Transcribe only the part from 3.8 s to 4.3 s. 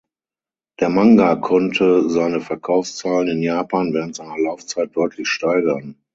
während